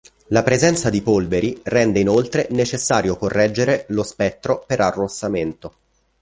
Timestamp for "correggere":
3.15-3.85